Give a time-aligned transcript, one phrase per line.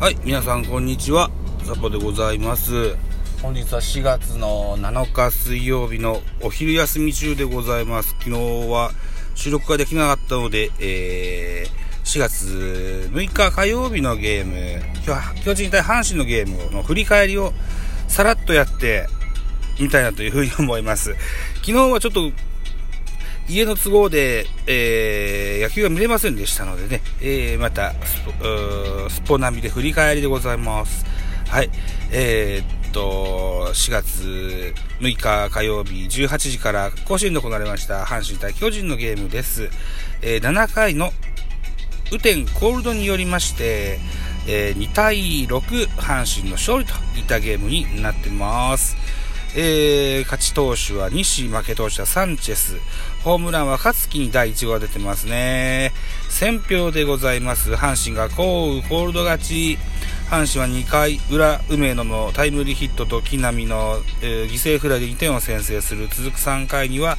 [0.00, 1.28] はい、皆さんこんにちは。
[1.64, 2.94] サポでございます。
[3.42, 8.10] 本日は4月の7日水曜日のお昼休み中でございます。
[8.20, 8.30] 昨日
[8.70, 8.92] は
[9.34, 17.52] 収録ができなかったので、えー、4月6日火曜日のゲーム、巨巨人対阪神のゲームの振り返りを
[18.06, 19.08] さらっとやって
[19.80, 21.16] みたいなというふうに思います。
[21.56, 22.30] 昨日はちょっと
[23.48, 27.94] 家の都合で、えー、野球が見れませんでしたのでね、えー、また
[29.08, 31.06] スポ、ナビで振り返りでございます。
[31.48, 31.70] はい。
[32.10, 39.70] えー、っと、4月6日火曜日18時から甲子園で行われました阪神対巨人のゲームです。
[40.20, 41.10] えー、7回の
[42.10, 43.98] 雨天コールドによりまして、
[44.46, 45.60] えー2対6
[45.96, 48.96] 阪神の勝利といったゲームになってます。
[49.54, 52.76] えー勝ち投手は西、負け投手はサンチェス、
[53.24, 55.92] ホームランは勝木に第1号が出てますね。
[56.28, 57.72] 選票でございます。
[57.72, 59.78] 阪神が降雨コールド勝ち。
[60.30, 67.16] 阪神は2回裏、梅野のタイムリーヒットと木浪の、えー犠牲フライで2点を先制する続く3回には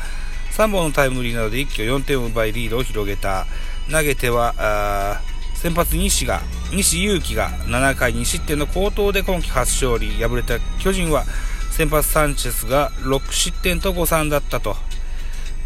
[0.52, 3.48] 3本のタイムリーなどで一挙4点を奪いリードを広げた。
[3.92, 5.20] 投げては、
[5.56, 10.12] 先発西が、西勇輝が7回2失点の好投で今季初勝利。
[10.24, 11.26] 敗れた巨人は
[11.72, 14.76] 先発サンチェスが6失点と誤算だったと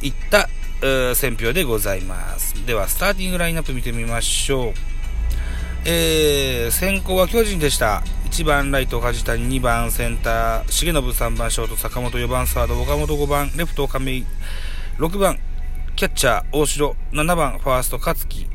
[0.02, 0.50] いった、
[1.16, 2.66] 選評でございます。
[2.66, 4.74] では、スターティングラインナップ見てみましょう。
[5.86, 8.04] えー、先行は巨人でした。
[8.30, 14.26] 1番ライト梶谷、2番センター、重信3番ショート、坂本4番サード、岡本5番、レフト亀井、
[14.98, 15.38] 6番
[15.96, 18.48] キャッチャー大城、7番ファースト勝木、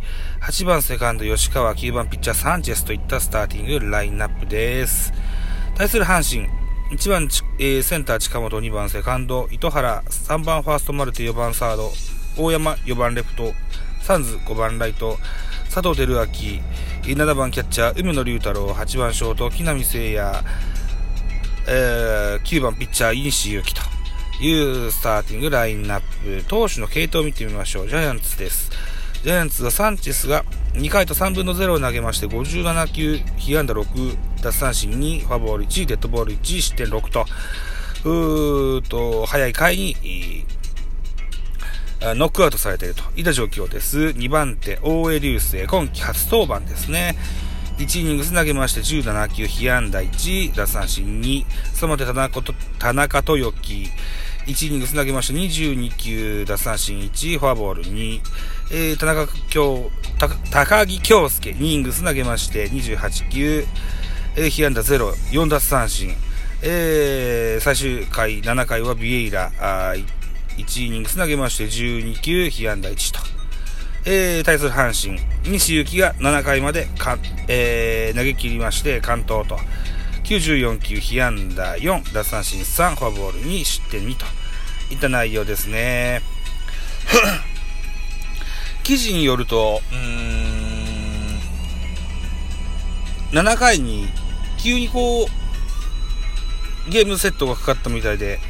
[0.43, 5.13] 8番セカンド吉川、9番ピッチャーサンチェスといったスターティングラインナップです。
[5.77, 6.49] 対する阪神、
[6.91, 11.93] 1番、えーセンター近本、2番セカンド、糸原、3番ファーストマルテ、4番サード、
[12.39, 13.53] 大山、4番レフト、
[14.01, 15.19] サンズ、5番ライト、
[15.73, 16.63] 佐藤輝明、
[17.15, 20.45] 7番キャッチャー、梅野龍太郎、8番ショート、木浪聖也、
[21.69, 26.01] えー9番ピッチャー、西勇輝というスターティングラインナッ
[26.41, 26.45] プ。
[26.49, 27.89] 投手の系統を見てみましょう。
[27.89, 28.71] ジャイアンツです。
[29.25, 30.45] ジャイアンツはサンチェスが
[30.75, 37.27] 2回と3分の0を投げまして、57球、被安打6、奪三振2、フォアボール1、デッドボール1、失点6と、
[38.05, 40.47] うーと、早い回に、
[42.01, 43.03] ノックアウトされていると。
[43.17, 43.99] いった状況です。
[43.99, 47.17] 2番手、大江流星、今季初登板ですね。
[47.79, 53.89] 1イニングス投げまして17球、被安打1、奪三振2、その手田中と田中豊樹、
[54.47, 58.21] 1イニングス投げまして22球、奪三振1、フォアボール2、
[58.71, 59.91] えー、田中京、
[60.51, 63.65] 高木京介、2イニングス投げまして28球、
[64.37, 66.15] えー、被安打0、4奪三振、
[66.63, 69.95] えー、最終回、7回はビエイラ、あ
[70.59, 73.21] 1イニングス投げまして12球、被安打1と。
[74.05, 75.19] えー、対する阪神、
[75.51, 77.19] 西勇輝が7回までか、
[77.49, 79.59] えー、投げ切りまして完投と。
[80.25, 84.27] 94球、被安打4、奪三振3、フォアボール2、失点2と
[84.91, 86.21] いった内容ですね。
[88.89, 89.99] 記事によると、うー
[93.37, 94.09] ん、7回に
[94.57, 98.41] 急にこう、ゲームセットがかかったみたいで、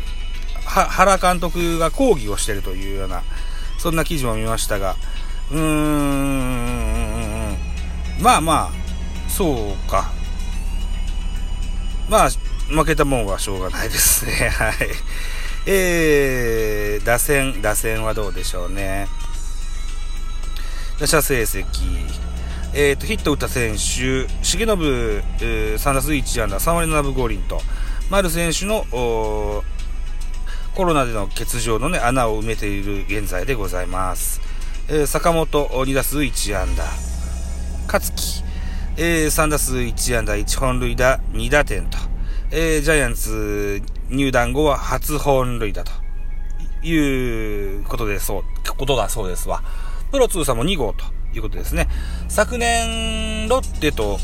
[0.65, 3.25] 原監督が抗議をしてるというような、
[3.79, 4.95] そんな記事も見ましたが、
[5.51, 7.57] うーん、
[8.21, 10.13] まあまあ、そうか。
[12.09, 12.31] まあ、
[12.69, 14.51] 負けたもんはしょうがないですね。
[14.51, 14.75] はい。
[15.67, 19.09] えー、打線、打線はどうでしょうね。
[20.99, 21.65] 打者成績。
[22.75, 27.61] えー、と、ヒット打った選手、重信、えー3打数1安打、3割7分5厘と、
[28.11, 29.63] 丸選手の、コ
[30.85, 34.41] ロナでの欠場のね、穴を埋めている現在でございます。
[34.89, 36.85] えー坂本、2打数1安打。
[37.87, 38.43] 勝木、
[38.97, 41.97] えー3打数1安打、1本塁打、2打点と。
[42.51, 45.93] えージャイアンツ入団後は初本塁打と
[46.83, 48.45] いうことでそう、
[48.77, 49.63] ことだそうですわ。
[50.11, 51.89] プロ通算も2号ということですね。
[52.29, 54.19] 昨年、ロッテと、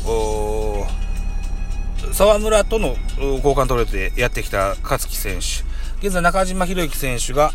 [2.11, 5.63] 沢村との交換トレードでやってきた勝木選手。
[6.05, 7.51] 現在中島博之選手が、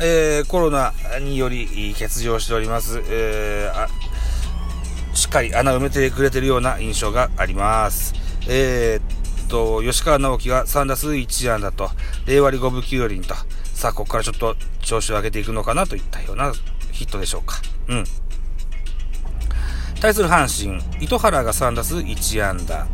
[0.00, 3.02] えーコロナにより欠場しております。
[3.10, 4.08] えー
[5.14, 8.14] しっかり穴を埋めてくれてるような印象があります。
[8.48, 11.90] えーと、吉川直樹が3打数1安打と、
[12.26, 13.34] 0割5分9厘と、
[13.74, 16.52] さあ、ここからちょっと調子を上げていくのかなといったような
[16.92, 17.56] ヒットでしょうか。
[17.88, 18.04] うん。
[20.00, 22.86] 対する阪神、糸原が3打数1安打、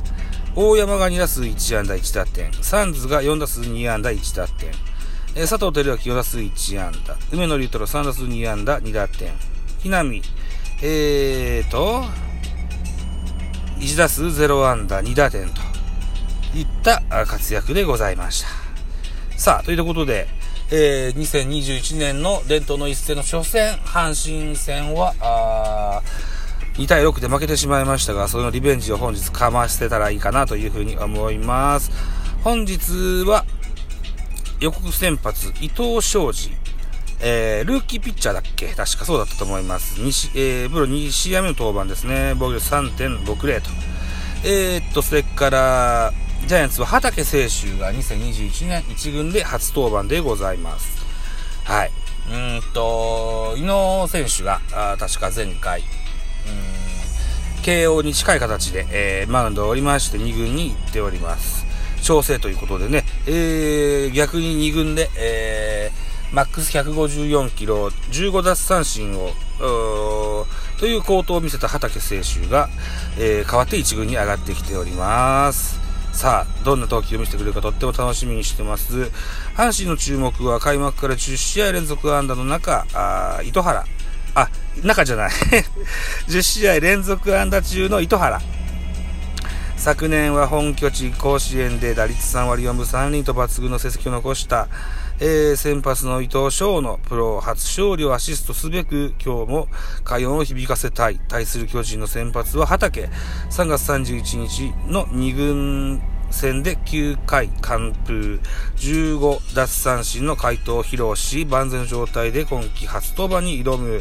[0.57, 4.71] 大山が2打数1安打1打点、サンズが4打数2安打1打点、
[5.35, 9.33] え佐藤輝明4打数1安打、梅野龍太郎3打数2安打2打点、
[9.83, 10.23] 木浪、
[10.83, 12.05] えーと、
[13.81, 15.64] 1打数0安打2打点と。
[16.55, 18.49] いった活躍でございました。
[19.37, 20.29] さあ、ということで、
[20.71, 26.03] えー、2021年の伝統の一戦の初戦、阪神戦は、
[26.75, 31.91] 2対6で負けてしまいましたが、そのリベンジを本日かましてたらいいかなというふうに思います。
[32.43, 33.45] 本日は、
[34.61, 36.51] 予告先発、伊藤昌司。
[37.21, 38.67] えー、ルーキーピッチャーだっけ？
[38.75, 40.01] 確かそうだったと思います。
[40.01, 42.35] 西、えー、プロ2試合目の登板ですね。
[42.37, 43.71] 防御率3.60と。
[44.45, 46.13] えー、っと、それから、
[46.47, 51.03] ジャイアンツは畑清舟が2021年1軍で初登板でございます。
[51.65, 51.91] はい。
[52.31, 55.83] うんと、伊野選手が、あ確か前回、
[57.63, 61.65] 慶応に近い形で、えー、マウンドを降りまして2軍に行っております。
[62.03, 69.33] 調整ということでね、えー、逆に2軍で、えー、マックス154キロ、15奪三振を、
[70.79, 72.69] という好投を見せた畑清舟が、
[73.19, 75.84] えー、代わって1軍に上がってきております。
[76.15, 79.11] さあ、どんな投球を見せてくれるかとっても楽しみにしてます。
[79.57, 83.85] 阪神の注目は開幕から10試合連続安打の中、あ糸原。
[84.37, 84.49] あ、
[84.83, 85.31] 中じゃない
[86.29, 88.41] 10試合連続安打中の糸原。
[89.85, 94.67] 昨年は本拠地甲子園で打率3割4分3厘と抜群の成績を残した、
[95.21, 99.69] えー、先発の伊藤翔のプロ初勝利をアシストすべく今日も
[100.03, 101.21] 快音を響かせたい。
[101.29, 103.11] 対する巨人の先発は畑。
[103.51, 108.41] 3月31日の2軍戦で9回完封、
[108.77, 114.01] 15奪三振の回答を披露し、万全状態で今季初登板に挑む。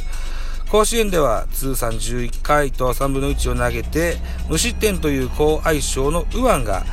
[0.73, 4.17] 甲子園では通算11回と3分の1を投げて、
[4.49, 6.83] 無失点という好相性の右腕が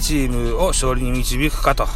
[0.00, 1.86] チームを勝利に導くかと。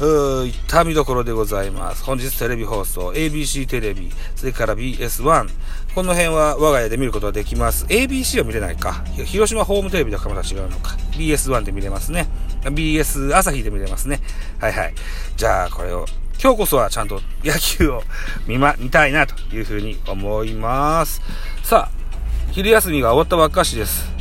[0.00, 2.04] ういった見どころでございます。
[2.04, 5.48] 本日テレビ放送、ABC テレビ、それから BS1。
[5.92, 7.86] この辺は我が家で見ることができます。
[7.86, 9.02] ABC は見れないか。
[9.24, 10.96] 広島ホームテレビだかまた違うのか。
[11.18, 12.28] BS1 で見れますね。
[12.62, 14.20] BS 朝日で見れますね。
[14.60, 14.94] はいはい。
[15.36, 16.06] じゃあ、これを、
[16.44, 18.02] 今日こそはちゃんと野球を
[18.46, 21.22] 見ま、見たいなというふうに思います。
[21.62, 24.12] さあ、昼休みが終わったばっかしです。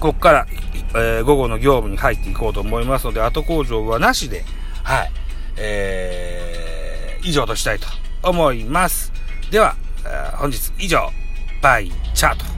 [0.00, 0.46] こっから
[0.94, 4.44] えー、午後の業務に入っていこうと思いますので、後工場はなしで、
[4.82, 5.10] はい、
[5.56, 7.86] えー、以上としたいと
[8.22, 9.10] 思います。
[9.50, 9.76] では、
[10.36, 11.10] 本日以上、
[11.62, 12.57] バイチャート。